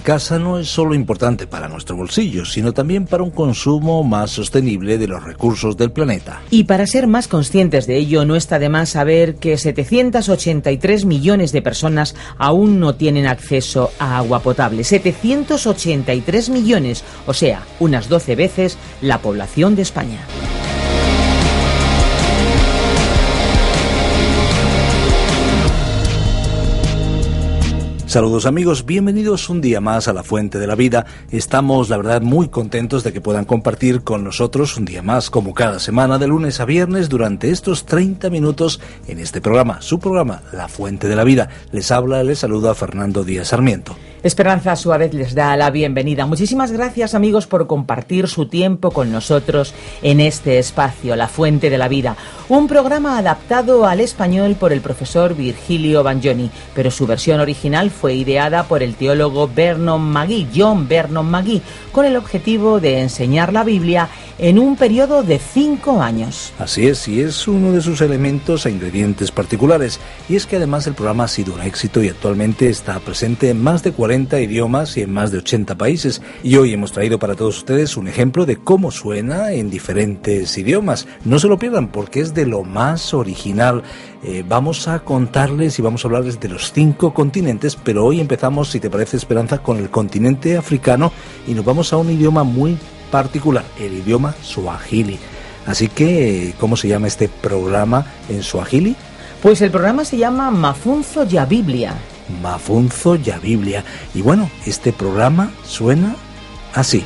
[0.00, 4.98] Casa no es solo importante para nuestro bolsillo, sino también para un consumo más sostenible
[4.98, 6.42] de los recursos del planeta.
[6.50, 11.52] Y para ser más conscientes de ello, no está de más saber que 783 millones
[11.52, 14.84] de personas aún no tienen acceso a agua potable.
[14.84, 20.20] 783 millones, o sea, unas 12 veces la población de España.
[28.10, 31.06] Saludos amigos, bienvenidos un día más a la Fuente de la Vida.
[31.30, 35.54] Estamos, la verdad, muy contentos de que puedan compartir con nosotros un día más, como
[35.54, 40.42] cada semana, de lunes a viernes, durante estos 30 minutos en este programa, su programa,
[40.52, 41.50] La Fuente de la Vida.
[41.70, 43.94] Les habla, les saluda Fernando Díaz Sarmiento.
[44.22, 46.26] Esperanza Suárez les da la bienvenida.
[46.26, 51.78] Muchísimas gracias amigos por compartir su tiempo con nosotros en este espacio, La Fuente de
[51.78, 52.16] la Vida,
[52.50, 58.12] un programa adaptado al español por el profesor Virgilio Bagnoni, pero su versión original fue
[58.12, 63.64] ideada por el teólogo Vernon Magui, John Vernon Magui, con el objetivo de enseñar la
[63.64, 66.52] Biblia en un periodo de cinco años.
[66.58, 70.86] Así es, y es uno de sus elementos e ingredientes particulares, y es que además
[70.86, 74.96] el programa ha sido un éxito y actualmente está presente en más de 40 idiomas
[74.96, 76.20] y en más de 80 países.
[76.42, 81.06] Y hoy hemos traído para todos ustedes un ejemplo de cómo suena en diferentes idiomas.
[81.24, 83.82] No se lo pierdan porque es de lo más original.
[84.24, 88.70] Eh, vamos a contarles y vamos a hablarles de los cinco continentes, pero hoy empezamos,
[88.70, 91.12] si te parece Esperanza, con el continente africano
[91.46, 92.76] y nos vamos a un idioma muy
[93.10, 95.18] particular, el idioma suajili.
[95.66, 98.96] Así que, ¿cómo se llama este programa en suajili?
[99.40, 101.94] Pues el programa se llama Mafunzo Ya Biblia.
[102.42, 103.84] Mafunzo Ya Biblia.
[104.14, 106.16] Y bueno, este programa suena
[106.74, 107.04] así.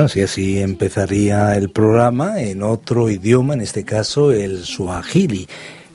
[0.00, 5.46] Bueno, así así empezaría el programa en otro idioma, en este caso el suajili.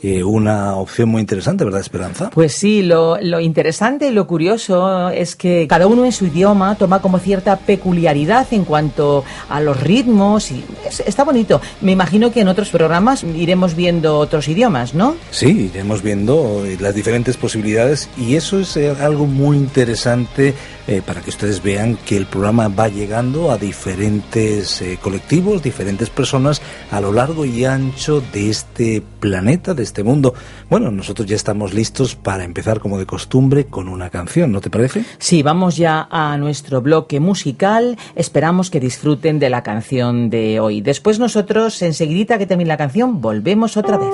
[0.03, 2.29] Eh, una opción muy interesante, ¿verdad, Esperanza?
[2.29, 6.75] Pues sí, lo, lo, interesante y lo curioso es que cada uno en su idioma
[6.75, 11.59] toma como cierta peculiaridad en cuanto a los ritmos y es, está bonito.
[11.81, 15.15] Me imagino que en otros programas iremos viendo otros idiomas, ¿no?
[15.31, 20.53] Sí, iremos viendo las diferentes posibilidades y eso es eh, algo muy interesante
[20.87, 26.09] eh, para que ustedes vean que el programa va llegando a diferentes eh, colectivos, diferentes
[26.09, 30.33] personas a lo largo y ancho de este planeta, de este mundo.
[30.69, 34.69] Bueno, nosotros ya estamos listos para empezar como de costumbre con una canción, ¿no te
[34.69, 35.05] parece?
[35.17, 37.97] Sí, vamos ya a nuestro bloque musical.
[38.15, 40.81] Esperamos que disfruten de la canción de hoy.
[40.81, 44.13] Después nosotros, enseguidita que termine la canción, volvemos otra vez.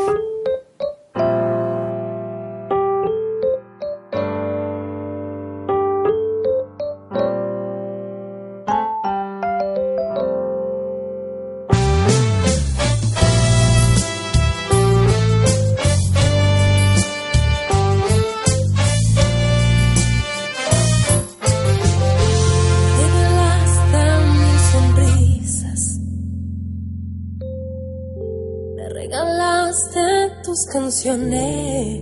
[31.04, 32.01] Canciones.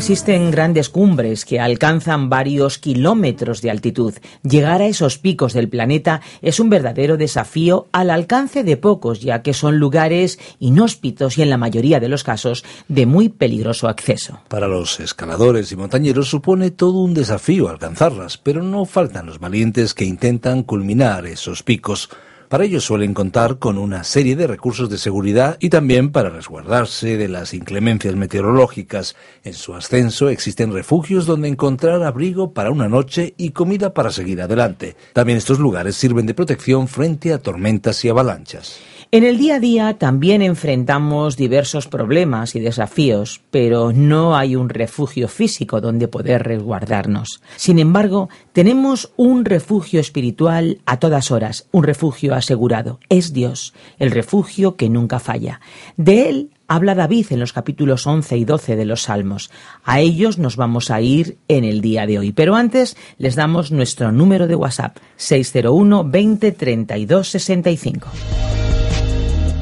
[0.00, 4.14] Existen grandes cumbres que alcanzan varios kilómetros de altitud.
[4.42, 9.42] Llegar a esos picos del planeta es un verdadero desafío al alcance de pocos, ya
[9.42, 14.40] que son lugares inhóspitos y en la mayoría de los casos de muy peligroso acceso.
[14.48, 19.92] Para los escaladores y montañeros supone todo un desafío alcanzarlas, pero no faltan los valientes
[19.92, 22.08] que intentan culminar esos picos.
[22.50, 27.16] Para ello suelen contar con una serie de recursos de seguridad y también para resguardarse
[27.16, 29.14] de las inclemencias meteorológicas.
[29.44, 34.42] En su ascenso existen refugios donde encontrar abrigo para una noche y comida para seguir
[34.42, 34.96] adelante.
[35.12, 38.80] También estos lugares sirven de protección frente a tormentas y avalanchas.
[39.12, 44.68] En el día a día también enfrentamos diversos problemas y desafíos, pero no hay un
[44.68, 47.42] refugio físico donde poder resguardarnos.
[47.56, 53.00] Sin embargo, tenemos un refugio espiritual a todas horas, un refugio asegurado.
[53.08, 55.60] Es Dios, el refugio que nunca falla.
[55.96, 59.50] De él habla David en los capítulos 11 y 12 de los Salmos.
[59.82, 62.30] A ellos nos vamos a ir en el día de hoy.
[62.30, 68.08] Pero antes les damos nuestro número de WhatsApp 601 20 32 65.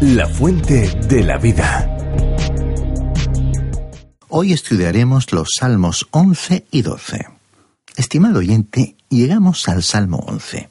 [0.00, 1.96] La fuente de la vida.
[4.28, 7.26] Hoy estudiaremos los Salmos 11 y 12.
[7.96, 10.68] Estimado oyente, llegamos al Salmo 11.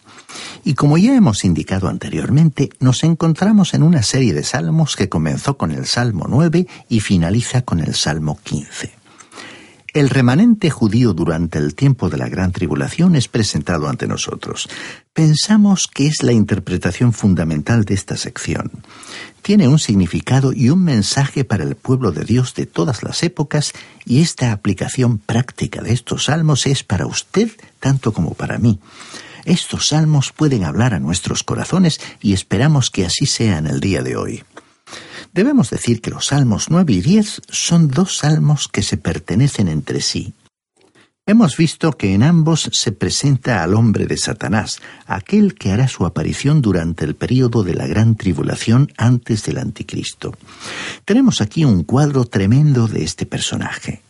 [0.63, 5.57] Y como ya hemos indicado anteriormente, nos encontramos en una serie de salmos que comenzó
[5.57, 8.93] con el Salmo 9 y finaliza con el Salmo 15.
[9.97, 14.69] El remanente judío durante el tiempo de la gran tribulación es presentado ante nosotros.
[15.11, 18.69] Pensamos que es la interpretación fundamental de esta sección.
[19.41, 23.73] Tiene un significado y un mensaje para el pueblo de Dios de todas las épocas
[24.05, 28.79] y esta aplicación práctica de estos salmos es para usted tanto como para mí.
[29.45, 34.03] Estos salmos pueden hablar a nuestros corazones y esperamos que así sea en el día
[34.03, 34.43] de hoy.
[35.37, 40.01] Debemos decir que los salmos 9 y 10 son dos salmos que se pertenecen entre
[40.01, 40.33] sí.
[41.27, 46.07] Hemos visto que en ambos se presenta al hombre de Satanás, aquel que hará su
[46.07, 50.33] aparición durante el período de la gran tribulación antes del anticristo.
[51.05, 54.01] Tenemos aquí un cuadro tremendo de este personaje.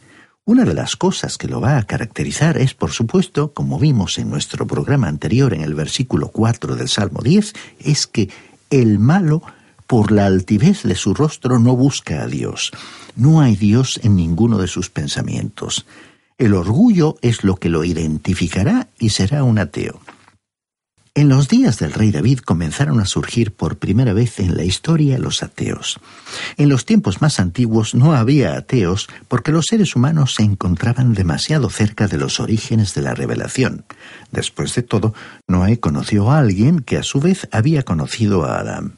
[0.46, 4.30] Una de las cosas que lo va a caracterizar es, por supuesto, como vimos en
[4.30, 8.30] nuestro programa anterior en el versículo 4 del Salmo 10, es que
[8.70, 9.44] el malo
[9.88, 12.72] por la altivez de su rostro no busca a Dios.
[13.16, 15.86] No hay Dios en ninguno de sus pensamientos.
[16.38, 20.00] El orgullo es lo que lo identificará y será un ateo.
[21.18, 25.18] En los días del rey David comenzaron a surgir por primera vez en la historia
[25.18, 26.00] los ateos.
[26.58, 31.72] En los tiempos más antiguos no había ateos porque los seres humanos se encontraban demasiado
[31.72, 33.84] cerca de los orígenes de la revelación.
[34.32, 35.16] Después de todo,
[35.48, 38.94] Noé conoció a alguien que a su vez había conocido a Adán.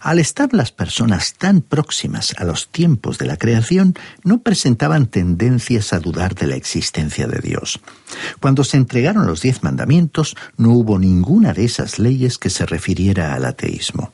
[0.00, 3.94] Al estar las personas tan próximas a los tiempos de la creación,
[4.24, 7.80] no presentaban tendencias a dudar de la existencia de Dios.
[8.40, 13.34] Cuando se entregaron los diez mandamientos, no hubo ninguna de esas leyes que se refiriera
[13.34, 14.12] al ateísmo.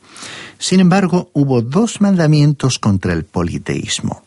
[0.59, 4.24] Sin embargo, hubo dos mandamientos contra el politeísmo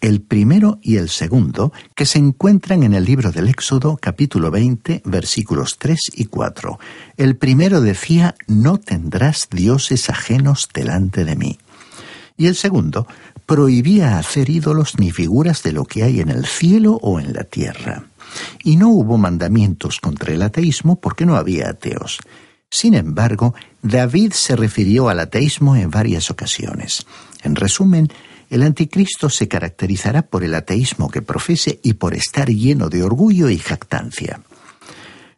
[0.00, 5.02] el primero y el segundo, que se encuentran en el libro del Éxodo capítulo 20
[5.04, 6.78] versículos 3 y 4.
[7.16, 11.58] El primero decía, no tendrás dioses ajenos delante de mí.
[12.36, 13.06] Y el segundo
[13.46, 17.44] prohibía hacer ídolos ni figuras de lo que hay en el cielo o en la
[17.44, 18.04] tierra.
[18.62, 22.20] Y no hubo mandamientos contra el ateísmo porque no había ateos.
[22.70, 27.06] Sin embargo, David se refirió al ateísmo en varias ocasiones.
[27.44, 28.10] En resumen,
[28.54, 33.50] el anticristo se caracterizará por el ateísmo que profese y por estar lleno de orgullo
[33.50, 34.42] y jactancia.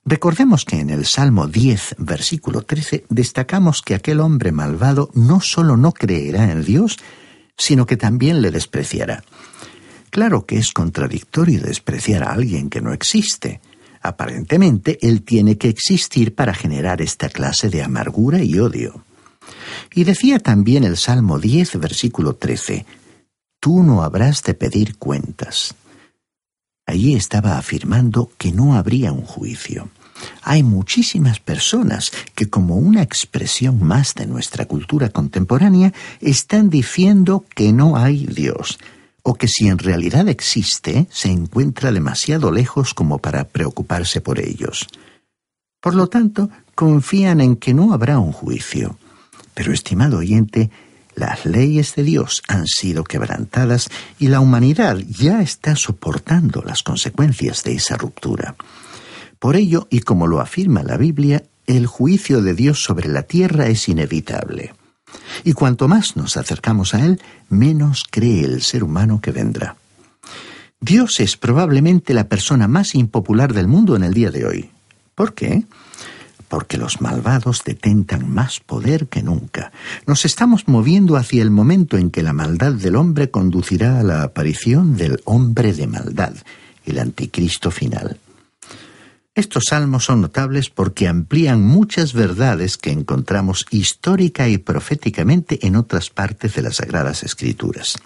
[0.05, 5.79] Recordemos que en el Salmo 10, versículo 13, destacamos que aquel hombre malvado no solo
[5.79, 6.99] no creerá en Dios,
[7.57, 9.25] sino que también le despreciará.
[10.11, 13.63] Claro que es contradictorio despreciar a alguien que no existe.
[14.03, 19.07] Aparentemente, él tiene que existir para generar esta clase de amargura y odio.
[19.95, 22.85] Y decía también el Salmo 10, versículo 13,
[23.67, 25.75] Tú no habrás de pedir cuentas.
[26.87, 29.89] Allí estaba afirmando que no habría un juicio.
[30.43, 37.73] Hay muchísimas personas que, como una expresión más de nuestra cultura contemporánea, están diciendo que
[37.73, 38.79] no hay Dios,
[39.25, 44.87] o que si en realidad existe, se encuentra demasiado lejos como para preocuparse por ellos.
[45.81, 48.97] Por lo tanto, confían en que no habrá un juicio.
[49.55, 50.71] Pero, estimado oyente,
[51.17, 57.65] las leyes de Dios han sido quebrantadas y la humanidad ya está soportando las consecuencias
[57.65, 58.55] de esa ruptura.
[59.39, 63.67] Por ello, y como lo afirma la Biblia, el juicio de Dios sobre la tierra
[63.67, 64.75] es inevitable.
[65.43, 69.77] Y cuanto más nos acercamos a Él, menos cree el ser humano que vendrá.
[70.81, 74.71] Dios es probablemente la persona más impopular del mundo en el día de hoy.
[75.15, 75.65] ¿Por qué?
[76.49, 79.73] Porque los malvados detentan más poder que nunca.
[80.07, 84.23] Nos estamos moviendo hacia el momento en que la maldad del hombre conducirá a la
[84.23, 86.35] aparición del hombre de maldad,
[86.85, 88.19] el anticristo final.
[89.37, 96.09] Estos salmos son notables porque amplían muchas verdades que encontramos histórica y proféticamente en otras
[96.09, 97.99] partes de las Sagradas Escrituras.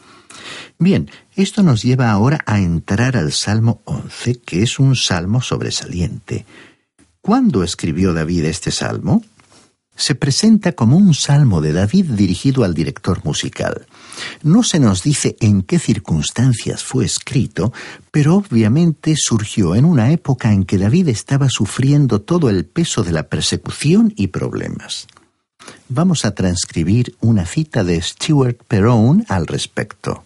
[0.79, 6.47] Bien, esto nos lleva ahora a entrar al Salmo 11, que es un salmo sobresaliente.
[7.21, 9.23] ¿Cuándo escribió David este salmo?
[10.01, 13.87] se presenta como un salmo de David dirigido al director musical.
[14.43, 17.73] No se nos dice en qué circunstancias fue escrito,
[18.11, 23.13] pero obviamente surgió en una época en que David estaba sufriendo todo el peso de
[23.13, 25.07] la persecución y problemas.
[25.91, 30.25] Vamos a transcribir una cita de Stuart Perrone al respecto.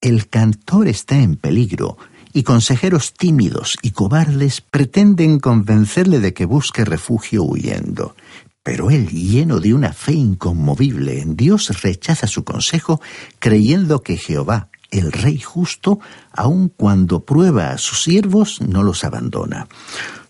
[0.00, 1.98] El cantor está en peligro,
[2.32, 8.14] y consejeros tímidos y cobardes pretenden convencerle de que busque refugio huyendo.
[8.62, 13.00] Pero él, lleno de una fe inconmovible en Dios, rechaza su consejo,
[13.38, 15.98] creyendo que Jehová, el Rey justo,
[16.32, 19.66] aun cuando prueba a sus siervos, no los abandona.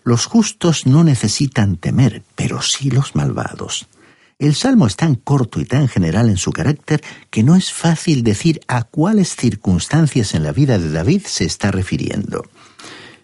[0.04, 3.88] Los justos no necesitan temer, pero sí los malvados.
[4.40, 8.24] El salmo es tan corto y tan general en su carácter que no es fácil
[8.24, 12.44] decir a cuáles circunstancias en la vida de David se está refiriendo.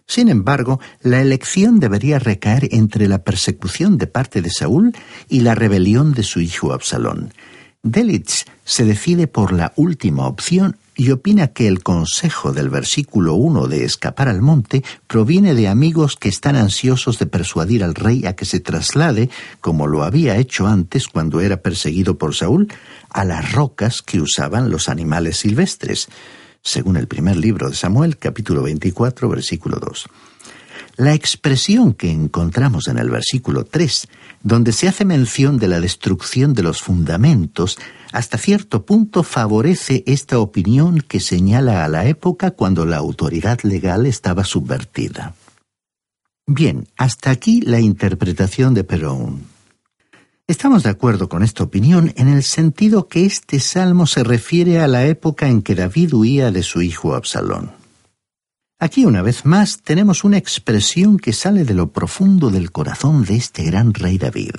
[0.07, 4.95] Sin embargo, la elección debería recaer entre la persecución de parte de Saúl
[5.31, 7.33] y la rebelión de su hijo Absalón.
[7.83, 13.69] Delitz se decide por la última opción y opina que el consejo del versículo 1
[13.69, 18.35] de escapar al monte proviene de amigos que están ansiosos de persuadir al rey a
[18.35, 19.29] que se traslade,
[19.61, 22.73] como lo había hecho antes cuando era perseguido por Saúl,
[23.11, 26.09] a las rocas que usaban los animales silvestres
[26.63, 30.07] según el primer libro de Samuel, capítulo 24, versículo 2.
[30.97, 34.09] La expresión que encontramos en el versículo 3,
[34.43, 37.79] donde se hace mención de la destrucción de los fundamentos,
[38.13, 44.07] hasta cierto punto favorece esta opinión que señala a la época cuando la autoridad legal
[44.07, 45.35] estaba subvertida.
[46.47, 49.43] Bien, hasta aquí la interpretación de Perón.
[50.47, 54.87] Estamos de acuerdo con esta opinión en el sentido que este salmo se refiere a
[54.87, 57.73] la época en que David huía de su hijo Absalón.
[58.79, 63.37] Aquí una vez más tenemos una expresión que sale de lo profundo del corazón de
[63.37, 64.55] este gran rey David.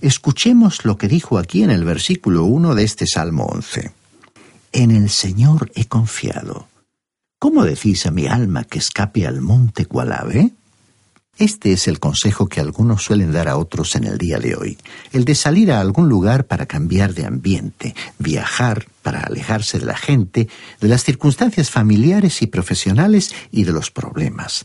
[0.00, 3.92] Escuchemos lo que dijo aquí en el versículo 1 de este Salmo 11.
[4.72, 6.68] En el Señor he confiado.
[7.38, 10.52] ¿Cómo decís a mi alma que escape al monte cual ave?
[11.36, 14.78] Este es el consejo que algunos suelen dar a otros en el día de hoy,
[15.12, 19.96] el de salir a algún lugar para cambiar de ambiente, viajar para alejarse de la
[19.96, 20.48] gente,
[20.80, 24.64] de las circunstancias familiares y profesionales y de los problemas.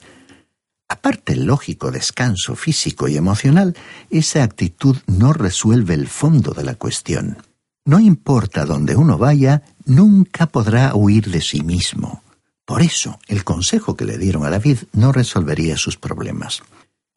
[0.88, 3.76] Aparte el lógico descanso físico y emocional,
[4.10, 7.38] esa actitud no resuelve el fondo de la cuestión.
[7.86, 12.24] No importa dónde uno vaya, nunca podrá huir de sí mismo.
[12.66, 16.64] Por eso, el consejo que le dieron a David no resolvería sus problemas.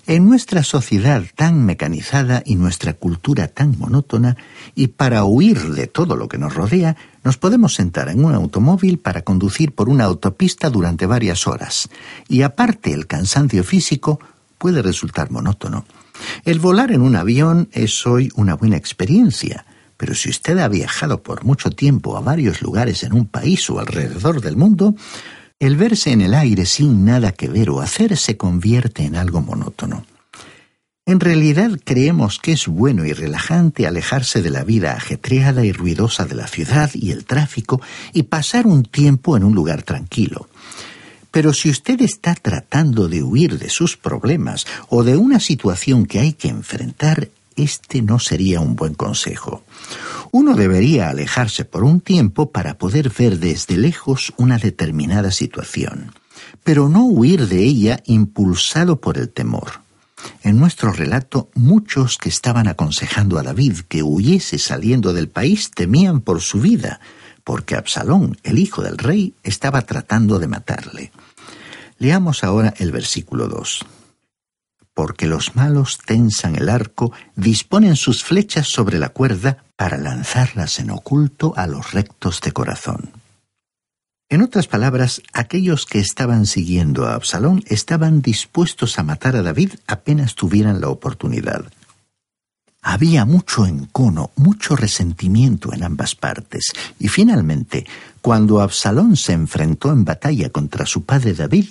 [0.06, 4.36] En nuestra sociedad tan mecanizada y nuestra cultura tan monótona,
[4.74, 8.98] y para huir de todo lo que nos rodea, nos podemos sentar en un automóvil
[8.98, 11.88] para conducir por una autopista durante varias horas,
[12.28, 14.20] y aparte el cansancio físico
[14.58, 15.84] puede resultar monótono.
[16.44, 19.64] El volar en un avión es hoy una buena experiencia,
[19.96, 23.78] pero si usted ha viajado por mucho tiempo a varios lugares en un país o
[23.78, 24.94] alrededor del mundo,
[25.60, 29.40] el verse en el aire sin nada que ver o hacer se convierte en algo
[29.40, 30.04] monótono.
[31.04, 36.26] En realidad creemos que es bueno y relajante alejarse de la vida ajetreada y ruidosa
[36.26, 37.80] de la ciudad y el tráfico
[38.12, 40.48] y pasar un tiempo en un lugar tranquilo.
[41.32, 46.20] Pero si usted está tratando de huir de sus problemas o de una situación que
[46.20, 49.64] hay que enfrentar, este no sería un buen consejo.
[50.30, 56.12] Uno debería alejarse por un tiempo para poder ver desde lejos una determinada situación,
[56.62, 59.81] pero no huir de ella impulsado por el temor.
[60.42, 66.20] En nuestro relato, muchos que estaban aconsejando a David que huyese saliendo del país temían
[66.20, 67.00] por su vida,
[67.44, 71.12] porque Absalón, el hijo del rey, estaba tratando de matarle.
[71.98, 73.86] Leamos ahora el versículo 2
[74.94, 80.90] porque los malos tensan el arco, disponen sus flechas sobre la cuerda para lanzarlas en
[80.90, 83.21] oculto a los rectos de corazón.
[84.32, 89.74] En otras palabras, aquellos que estaban siguiendo a Absalón estaban dispuestos a matar a David
[89.86, 91.66] apenas tuvieran la oportunidad.
[92.80, 97.86] Había mucho encono, mucho resentimiento en ambas partes, y finalmente,
[98.22, 101.66] cuando Absalón se enfrentó en batalla contra su padre David,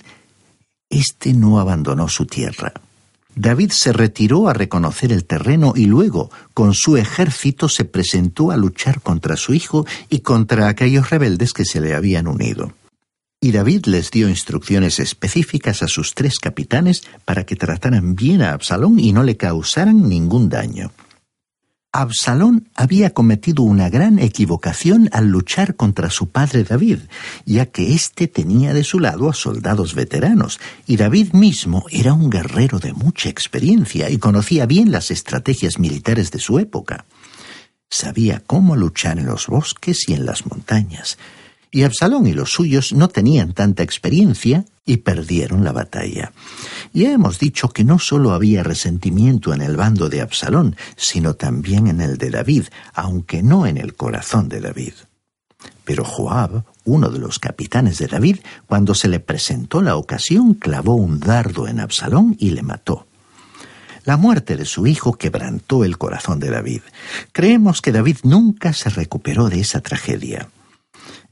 [0.87, 2.73] éste no abandonó su tierra.
[3.35, 8.57] David se retiró a reconocer el terreno y luego, con su ejército, se presentó a
[8.57, 12.73] luchar contra su hijo y contra aquellos rebeldes que se le habían unido.
[13.39, 18.53] Y David les dio instrucciones específicas a sus tres capitanes para que trataran bien a
[18.53, 20.91] Absalón y no le causaran ningún daño.
[21.93, 26.99] Absalón había cometido una gran equivocación al luchar contra su padre David,
[27.45, 32.29] ya que éste tenía de su lado a soldados veteranos, y David mismo era un
[32.29, 37.03] guerrero de mucha experiencia y conocía bien las estrategias militares de su época.
[37.89, 41.17] Sabía cómo luchar en los bosques y en las montañas,
[41.71, 46.33] y Absalón y los suyos no tenían tanta experiencia y perdieron la batalla.
[46.93, 51.87] Ya hemos dicho que no solo había resentimiento en el bando de Absalón, sino también
[51.87, 54.93] en el de David, aunque no en el corazón de David.
[55.85, 60.95] Pero Joab, uno de los capitanes de David, cuando se le presentó la ocasión, clavó
[60.95, 63.07] un dardo en Absalón y le mató.
[64.03, 66.81] La muerte de su hijo quebrantó el corazón de David.
[67.31, 70.49] Creemos que David nunca se recuperó de esa tragedia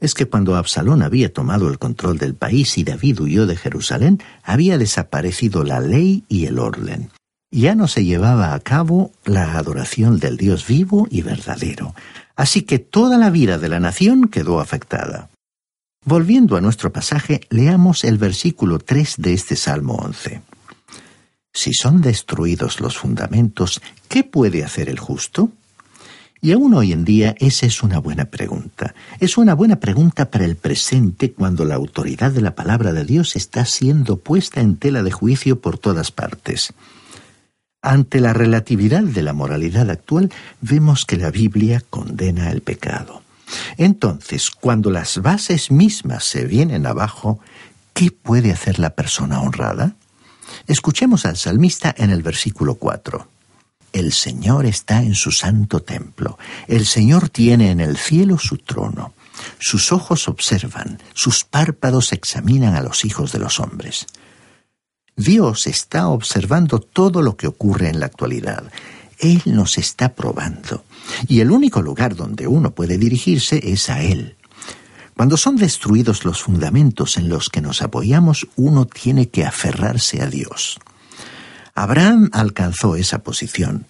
[0.00, 4.22] es que cuando Absalón había tomado el control del país y David huyó de Jerusalén,
[4.42, 7.10] había desaparecido la ley y el orden.
[7.52, 11.94] Ya no se llevaba a cabo la adoración del Dios vivo y verdadero.
[12.36, 15.28] Así que toda la vida de la nación quedó afectada.
[16.04, 20.40] Volviendo a nuestro pasaje, leamos el versículo 3 de este Salmo 11.
[21.52, 25.50] Si son destruidos los fundamentos, ¿qué puede hacer el justo?
[26.42, 28.94] Y aún hoy en día esa es una buena pregunta.
[29.18, 33.36] Es una buena pregunta para el presente cuando la autoridad de la palabra de Dios
[33.36, 36.72] está siendo puesta en tela de juicio por todas partes.
[37.82, 43.22] Ante la relatividad de la moralidad actual, vemos que la Biblia condena el pecado.
[43.76, 47.40] Entonces, cuando las bases mismas se vienen abajo,
[47.92, 49.94] ¿qué puede hacer la persona honrada?
[50.66, 53.26] Escuchemos al salmista en el versículo 4.
[53.92, 56.38] El Señor está en su santo templo.
[56.68, 59.14] El Señor tiene en el cielo su trono.
[59.58, 64.06] Sus ojos observan, sus párpados examinan a los hijos de los hombres.
[65.16, 68.64] Dios está observando todo lo que ocurre en la actualidad.
[69.18, 70.84] Él nos está probando.
[71.28, 74.36] Y el único lugar donde uno puede dirigirse es a Él.
[75.16, 80.26] Cuando son destruidos los fundamentos en los que nos apoyamos, uno tiene que aferrarse a
[80.26, 80.78] Dios.
[81.74, 83.86] Abraham alcanzó esa posición.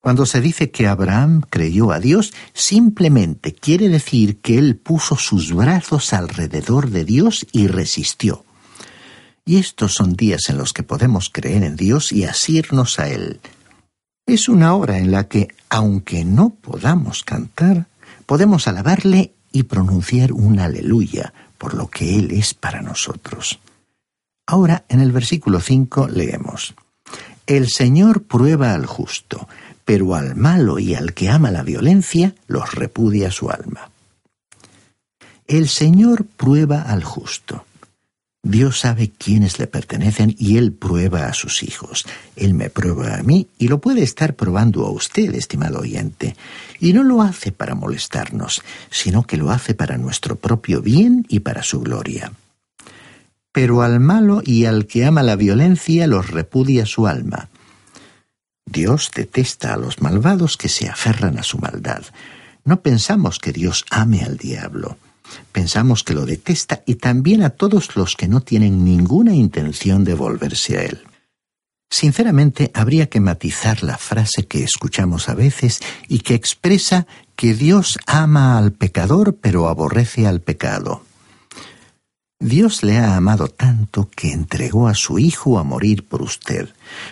[0.00, 5.54] Cuando se dice que Abraham creyó a Dios, simplemente quiere decir que él puso sus
[5.54, 8.44] brazos alrededor de Dios y resistió.
[9.44, 13.40] Y estos son días en los que podemos creer en Dios y asirnos a Él.
[14.26, 17.86] Es una hora en la que, aunque no podamos cantar,
[18.26, 23.58] podemos alabarle y pronunciar un aleluya por lo que Él es para nosotros.
[24.46, 26.74] Ahora, en el versículo 5 leemos.
[27.52, 29.46] El Señor prueba al justo,
[29.84, 33.90] pero al malo y al que ama la violencia los repudia su alma.
[35.46, 37.66] El Señor prueba al justo.
[38.42, 42.06] Dios sabe quiénes le pertenecen y Él prueba a sus hijos.
[42.36, 46.34] Él me prueba a mí y lo puede estar probando a usted, estimado oyente.
[46.80, 51.40] Y no lo hace para molestarnos, sino que lo hace para nuestro propio bien y
[51.40, 52.32] para su gloria
[53.52, 57.50] pero al malo y al que ama la violencia los repudia su alma.
[58.66, 62.02] Dios detesta a los malvados que se aferran a su maldad.
[62.64, 64.96] No pensamos que Dios ame al diablo.
[65.52, 70.14] Pensamos que lo detesta y también a todos los que no tienen ninguna intención de
[70.14, 71.02] volverse a él.
[71.90, 77.98] Sinceramente, habría que matizar la frase que escuchamos a veces y que expresa que Dios
[78.06, 81.04] ama al pecador pero aborrece al pecado.
[82.42, 86.70] Dios le ha amado tanto que entregó a su Hijo a morir por usted.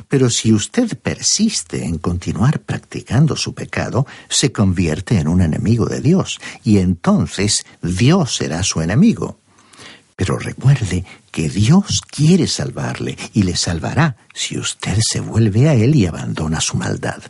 [0.09, 6.01] Pero si usted persiste en continuar practicando su pecado, se convierte en un enemigo de
[6.01, 9.39] Dios, y entonces Dios será su enemigo.
[10.17, 15.95] Pero recuerde que Dios quiere salvarle y le salvará si usted se vuelve a Él
[15.95, 17.23] y abandona su maldad.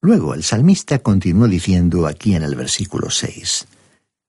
[0.00, 3.68] Luego el salmista continuó diciendo aquí en el versículo 6,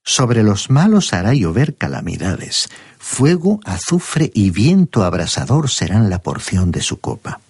[0.06, 2.70] sobre los malos hará llover calamidades.
[3.00, 7.42] Fuego, azufre y viento abrasador serán la porción de su copa.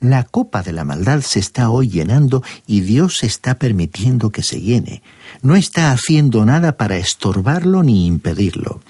[0.00, 4.60] La copa de la maldad se está hoy llenando y Dios está permitiendo que se
[4.60, 5.02] llene.
[5.40, 8.82] No está haciendo nada para estorbarlo ni impedirlo.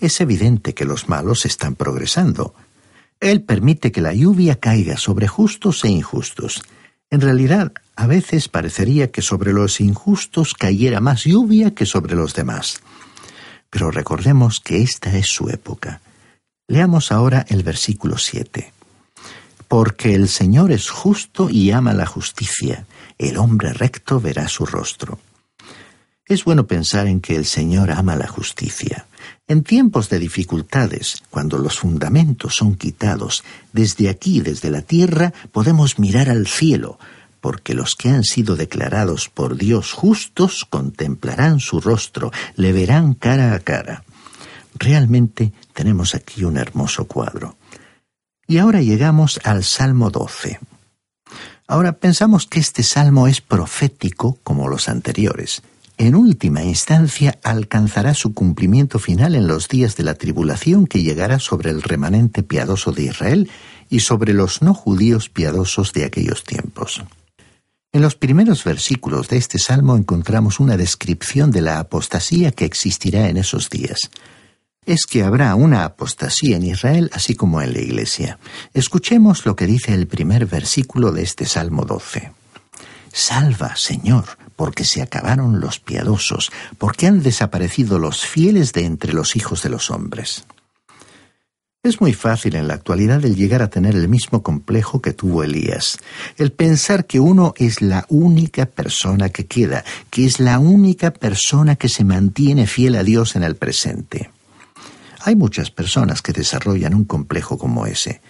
[0.00, 2.54] Es evidente que los malos están progresando.
[3.20, 6.60] Él permite que la lluvia caiga sobre justos e injustos.
[7.08, 7.72] En realidad,
[8.02, 12.80] a veces parecería que sobre los injustos cayera más lluvia que sobre los demás.
[13.70, 16.00] Pero recordemos que esta es su época.
[16.66, 18.72] Leamos ahora el versículo 7.
[19.68, 22.86] Porque el Señor es justo y ama la justicia,
[23.18, 25.20] el hombre recto verá su rostro.
[26.26, 29.06] Es bueno pensar en que el Señor ama la justicia.
[29.46, 36.00] En tiempos de dificultades, cuando los fundamentos son quitados, desde aquí, desde la tierra, podemos
[36.00, 36.98] mirar al cielo,
[37.42, 43.52] porque los que han sido declarados por Dios justos contemplarán su rostro, le verán cara
[43.52, 44.04] a cara.
[44.74, 47.56] Realmente tenemos aquí un hermoso cuadro.
[48.46, 50.58] Y ahora llegamos al Salmo 12.
[51.66, 55.62] Ahora pensamos que este salmo es profético como los anteriores
[55.98, 61.38] en última instancia alcanzará su cumplimiento final en los días de la tribulación que llegará
[61.38, 63.50] sobre el remanente piadoso de Israel
[63.88, 67.04] y sobre los no judíos piadosos de aquellos tiempos.
[67.94, 73.28] En los primeros versículos de este salmo encontramos una descripción de la apostasía que existirá
[73.28, 73.98] en esos días.
[74.86, 78.38] Es que habrá una apostasía en Israel así como en la Iglesia.
[78.72, 82.32] Escuchemos lo que dice el primer versículo de este Salmo 12.
[83.12, 84.24] Salva, Señor,
[84.56, 89.68] porque se acabaron los piadosos, porque han desaparecido los fieles de entre los hijos de
[89.68, 90.46] los hombres.
[91.84, 95.42] Es muy fácil en la actualidad el llegar a tener el mismo complejo que tuvo
[95.42, 95.98] Elías,
[96.36, 101.74] el pensar que uno es la única persona que queda, que es la única persona
[101.74, 104.30] que se mantiene fiel a Dios en el presente.
[105.24, 108.20] Hay muchas personas que desarrollan un complejo como ese,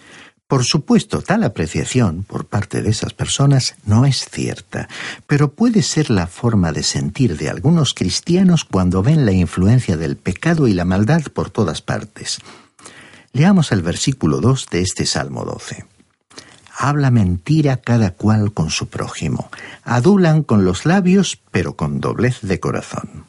[0.47, 4.88] por supuesto, tal apreciación por parte de esas personas no es cierta,
[5.27, 10.17] pero puede ser la forma de sentir de algunos cristianos cuando ven la influencia del
[10.17, 12.38] pecado y la maldad por todas partes.
[13.35, 15.87] Leamos el versículo 2 de este Salmo 12.
[16.77, 19.51] Habla mentira cada cual con su prójimo.
[19.85, 23.25] Adulan con los labios, pero con doblez de corazón.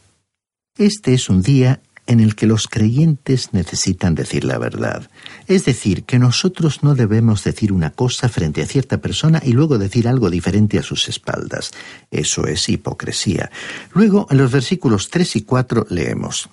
[0.78, 5.10] Este es un día en el que los creyentes necesitan decir la verdad.
[5.48, 9.78] Es decir, que nosotros no debemos decir una cosa frente a cierta persona y luego
[9.78, 11.72] decir algo diferente a sus espaldas.
[12.12, 13.52] Eso es hipocresía.
[13.94, 16.50] Luego, en los versículos 3 y 4 leemos.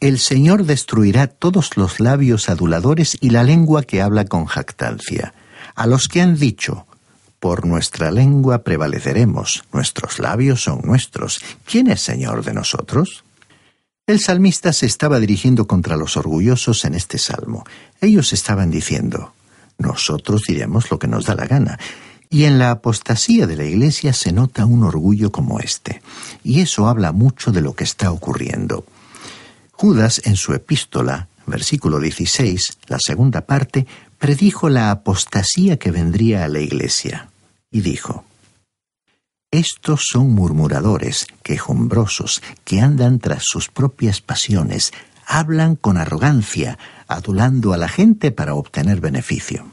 [0.00, 5.34] El Señor destruirá todos los labios aduladores y la lengua que habla con jactancia.
[5.74, 6.86] A los que han dicho,
[7.40, 11.40] por nuestra lengua prevaleceremos, nuestros labios son nuestros.
[11.64, 13.24] ¿Quién es Señor de nosotros?
[14.06, 17.64] El salmista se estaba dirigiendo contra los orgullosos en este salmo.
[18.00, 19.32] Ellos estaban diciendo,
[19.78, 21.76] nosotros diremos lo que nos da la gana.
[22.30, 26.02] Y en la apostasía de la Iglesia se nota un orgullo como este.
[26.44, 28.84] Y eso habla mucho de lo que está ocurriendo.
[29.80, 33.86] Judas, en su epístola, versículo 16, la segunda parte,
[34.18, 37.30] predijo la apostasía que vendría a la Iglesia.
[37.70, 38.24] Y dijo,
[39.52, 44.92] estos son murmuradores, quejumbrosos, que andan tras sus propias pasiones,
[45.24, 49.70] hablan con arrogancia, adulando a la gente para obtener beneficio.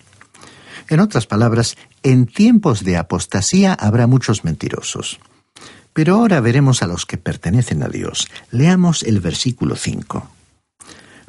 [0.88, 5.18] En otras palabras, en tiempos de apostasía habrá muchos mentirosos.
[5.96, 8.28] Pero ahora veremos a los que pertenecen a Dios.
[8.52, 10.30] Leamos el versículo 5.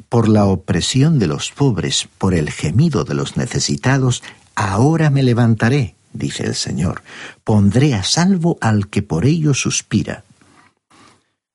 [0.09, 4.21] Por la opresión de los pobres, por el gemido de los necesitados,
[4.55, 7.03] ahora me levantaré dice el Señor,
[7.43, 10.23] pondré a salvo al que por ello suspira.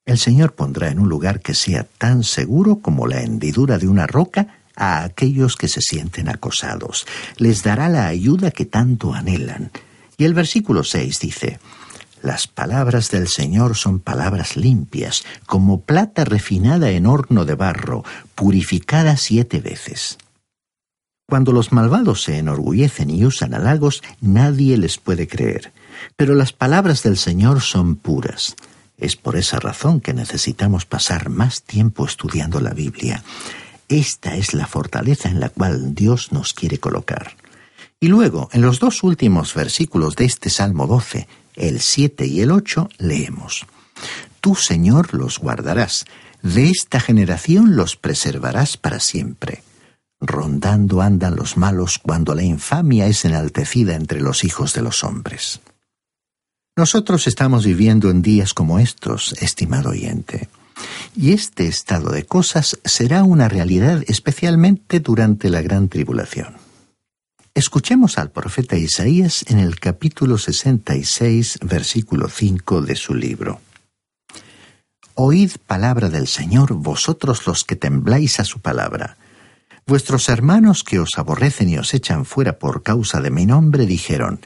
[0.04, 4.06] El Señor pondrá en un lugar que sea tan seguro como la hendidura de una
[4.06, 7.06] roca a aquellos que se sienten acosados.
[7.36, 9.70] Les dará la ayuda que tanto anhelan.
[10.16, 11.60] Y el versículo 6 dice,
[12.22, 18.04] Las palabras del Señor son palabras limpias, como plata refinada en horno de barro,
[18.36, 20.18] purificada siete veces.
[21.28, 25.72] Cuando los malvados se enorgullecen y usan halagos, nadie les puede creer.
[26.16, 28.54] Pero las palabras del Señor son puras.
[28.98, 33.24] Es por esa razón que necesitamos pasar más tiempo estudiando la Biblia.
[33.88, 37.36] Esta es la fortaleza en la cual Dios nos quiere colocar.
[37.98, 42.50] Y luego, en los dos últimos versículos de este Salmo 12, el 7 y el
[42.50, 43.66] 8, leemos.
[44.40, 46.04] Tú, Señor, los guardarás,
[46.42, 49.62] de esta generación los preservarás para siempre.
[50.20, 55.60] Rondando andan los malos cuando la infamia es enaltecida entre los hijos de los hombres.
[56.76, 60.48] Nosotros estamos viviendo en días como estos, estimado oyente,
[61.14, 66.61] y este estado de cosas será una realidad especialmente durante la gran tribulación.
[67.54, 73.60] Escuchemos al profeta Isaías en el capítulo 66, versículo 5 de su libro.
[75.14, 79.18] Oíd palabra del Señor vosotros los que tembláis a su palabra
[79.86, 84.40] Vuestros hermanos que os aborrecen y os echan fuera por causa de mi nombre dijeron,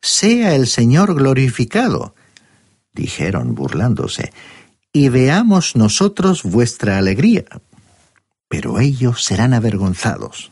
[0.00, 2.14] sea el Señor glorificado,
[2.94, 4.32] dijeron burlándose,
[4.92, 7.44] y veamos nosotros vuestra alegría.
[8.48, 10.50] Pero ellos serán avergonzados.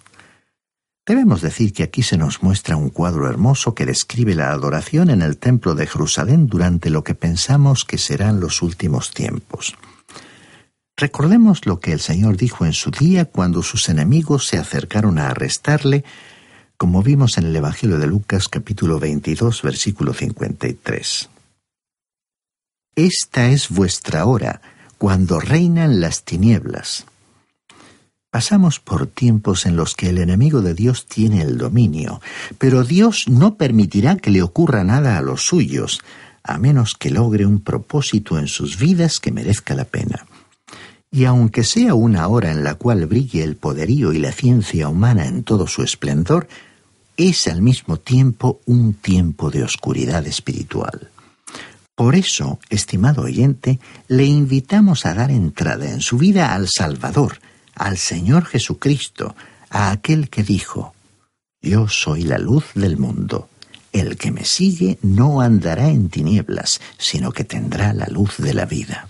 [1.08, 5.22] Debemos decir que aquí se nos muestra un cuadro hermoso que describe la adoración en
[5.22, 9.74] el templo de Jerusalén durante lo que pensamos que serán los últimos tiempos.
[10.98, 15.30] Recordemos lo que el Señor dijo en su día cuando sus enemigos se acercaron a
[15.30, 16.04] arrestarle,
[16.76, 21.30] como vimos en el Evangelio de Lucas capítulo 22 versículo 53.
[22.96, 24.60] Esta es vuestra hora,
[24.98, 27.06] cuando reinan las tinieblas.
[28.30, 32.20] Pasamos por tiempos en los que el enemigo de Dios tiene el dominio,
[32.58, 36.02] pero Dios no permitirá que le ocurra nada a los suyos,
[36.42, 40.26] a menos que logre un propósito en sus vidas que merezca la pena.
[41.10, 45.26] Y aunque sea una hora en la cual brille el poderío y la ciencia humana
[45.26, 46.48] en todo su esplendor,
[47.16, 51.10] es al mismo tiempo un tiempo de oscuridad espiritual.
[51.94, 57.40] Por eso, estimado oyente, le invitamos a dar entrada en su vida al Salvador,
[57.78, 59.34] al Señor Jesucristo,
[59.70, 60.94] a aquel que dijo,
[61.62, 63.48] Yo soy la luz del mundo.
[63.92, 68.66] El que me sigue no andará en tinieblas, sino que tendrá la luz de la
[68.66, 69.08] vida.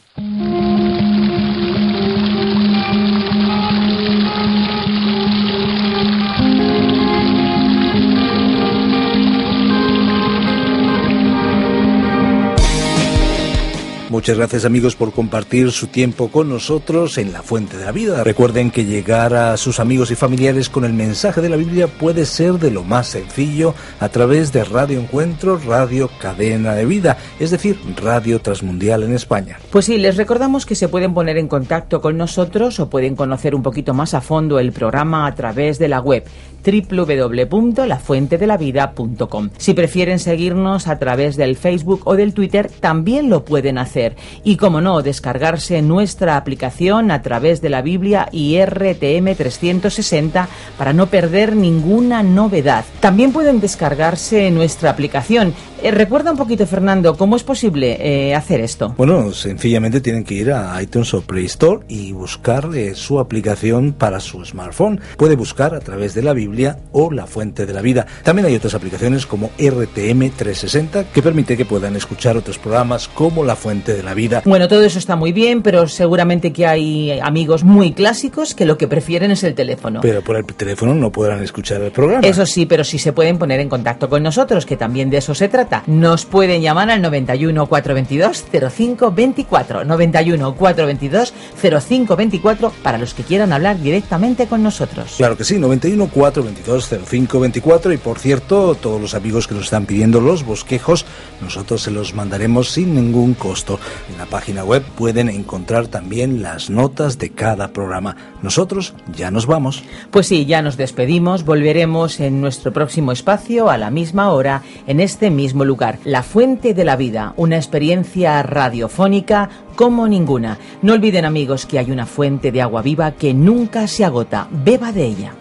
[14.19, 18.25] Muchas gracias amigos por compartir su tiempo con nosotros en la Fuente de la Vida.
[18.25, 22.27] Recuerden que llegar a sus amigos y familiares con el mensaje de la Biblia puede
[22.27, 27.53] ser de lo más sencillo a través de Radio Encuentro, Radio Cadena de Vida, es
[27.53, 29.61] decir, Radio Transmundial en España.
[29.71, 33.55] Pues sí, les recordamos que se pueden poner en contacto con nosotros o pueden conocer
[33.55, 36.25] un poquito más a fondo el programa a través de la web
[36.65, 39.51] www.lafuentedelavida.com.
[39.57, 44.08] Si prefieren seguirnos a través del Facebook o del Twitter, también lo pueden hacer.
[44.45, 50.93] Y como no, descargarse nuestra aplicación a través de la Biblia y RTM 360 para
[50.93, 52.85] no perder ninguna novedad.
[53.01, 55.55] También pueden descargarse nuestra aplicación.
[55.83, 58.95] Eh, recuerda un poquito, Fernando, ¿cómo es posible eh, hacer esto?
[58.97, 63.93] Bueno, sencillamente tienen que ir a iTunes o Play Store y buscar eh, su aplicación
[63.93, 65.01] para su smartphone.
[65.17, 68.07] Puede buscar a través de la Biblia o la Fuente de la Vida.
[68.25, 73.45] También hay otras aplicaciones como RTM 360 que permite que puedan escuchar otros programas como
[73.45, 74.43] La Fuente de la Vida.
[74.45, 78.79] Bueno, todo eso está muy bien, pero seguramente que hay amigos muy clásicos que lo
[78.79, 80.01] que prefieren es el teléfono.
[80.01, 82.27] Pero por el teléfono no podrán escuchar el programa.
[82.27, 85.35] Eso sí, pero sí se pueden poner en contacto con nosotros, que también de eso
[85.35, 85.83] se trata.
[85.87, 89.85] Nos pueden llamar al 91 422 0524.
[89.85, 95.15] 91 422 0524 para los que quieran hablar directamente con nosotros.
[95.17, 99.87] Claro que sí, 91 422 0524 y por cierto, todos los amigos que nos están
[99.87, 101.05] pidiendo los bosquejos,
[101.43, 103.81] nosotros se los mandaremos sin ningún costo.
[104.11, 108.17] En la página web pueden encontrar también las notas de cada programa.
[108.43, 109.83] Nosotros ya nos vamos.
[110.11, 115.01] Pues sí, ya nos despedimos, volveremos en nuestro próximo espacio a la misma hora, en
[115.01, 115.99] este mismo lugar.
[116.05, 120.59] La Fuente de la Vida, una experiencia radiofónica como ninguna.
[120.83, 124.49] No olviden amigos que hay una fuente de agua viva que nunca se agota.
[124.51, 125.33] Beba de ella.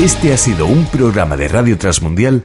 [0.00, 2.44] Este ha sido un programa de Radio Transmundial